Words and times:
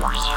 Wow. 0.00 0.29